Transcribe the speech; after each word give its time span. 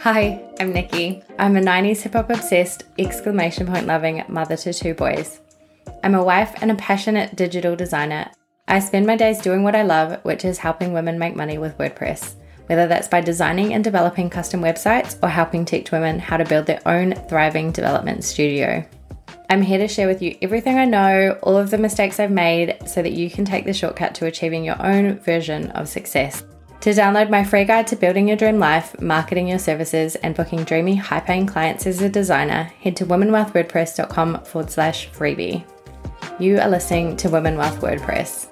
Hi, 0.00 0.42
I'm 0.58 0.72
Nikki. 0.72 1.22
I'm 1.38 1.58
a 1.58 1.60
90s 1.60 2.00
hip 2.00 2.14
hop 2.14 2.30
obsessed, 2.30 2.84
exclamation 2.98 3.66
point 3.66 3.86
loving 3.86 4.24
mother 4.28 4.56
to 4.56 4.72
two 4.72 4.94
boys. 4.94 5.42
I'm 6.02 6.14
a 6.14 6.24
wife 6.24 6.54
and 6.62 6.70
a 6.70 6.74
passionate 6.76 7.36
digital 7.36 7.76
designer. 7.76 8.30
I 8.66 8.78
spend 8.78 9.06
my 9.06 9.16
days 9.16 9.42
doing 9.42 9.62
what 9.62 9.76
I 9.76 9.82
love, 9.82 10.18
which 10.24 10.46
is 10.46 10.56
helping 10.56 10.94
women 10.94 11.18
make 11.18 11.36
money 11.36 11.58
with 11.58 11.76
WordPress, 11.76 12.32
whether 12.64 12.86
that's 12.86 13.08
by 13.08 13.20
designing 13.20 13.74
and 13.74 13.84
developing 13.84 14.30
custom 14.30 14.62
websites 14.62 15.18
or 15.22 15.28
helping 15.28 15.66
teach 15.66 15.92
women 15.92 16.18
how 16.18 16.38
to 16.38 16.46
build 16.46 16.64
their 16.64 16.80
own 16.86 17.12
thriving 17.28 17.70
development 17.70 18.24
studio. 18.24 18.82
I'm 19.50 19.60
here 19.60 19.80
to 19.80 19.86
share 19.86 20.08
with 20.08 20.22
you 20.22 20.34
everything 20.40 20.78
I 20.78 20.86
know, 20.86 21.38
all 21.42 21.58
of 21.58 21.70
the 21.70 21.76
mistakes 21.76 22.18
I've 22.18 22.30
made, 22.30 22.78
so 22.86 23.02
that 23.02 23.12
you 23.12 23.28
can 23.28 23.44
take 23.44 23.66
the 23.66 23.74
shortcut 23.74 24.14
to 24.14 24.24
achieving 24.24 24.64
your 24.64 24.82
own 24.82 25.18
version 25.18 25.70
of 25.72 25.90
success. 25.90 26.42
To 26.80 26.90
download 26.90 27.28
my 27.28 27.44
free 27.44 27.64
guide 27.66 27.86
to 27.88 27.96
building 27.96 28.28
your 28.28 28.38
dream 28.38 28.58
life, 28.58 28.98
marketing 29.02 29.48
your 29.48 29.58
services, 29.58 30.14
and 30.16 30.34
booking 30.34 30.64
dreamy, 30.64 30.96
high 30.96 31.20
paying 31.20 31.46
clients 31.46 31.86
as 31.86 32.00
a 32.00 32.08
designer, 32.08 32.72
head 32.80 32.96
to 32.96 33.06
womenwealthwordpress.com 33.06 34.44
forward 34.44 34.70
slash 34.70 35.10
freebie. 35.10 35.62
You 36.38 36.58
are 36.58 36.70
listening 36.70 37.18
to 37.18 37.28
Women 37.28 37.58
Wealth 37.58 37.80
WordPress. 37.82 38.49